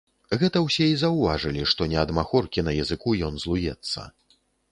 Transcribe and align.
Гэта 0.43 0.61
ўсе 0.67 0.85
і 0.91 0.95
заўважылі, 1.01 1.65
што 1.73 1.81
не 1.91 1.97
ад 2.05 2.09
махоркі 2.19 2.65
на 2.69 2.75
языку 2.85 3.09
ён 3.27 3.39
злуецца. 3.47 4.09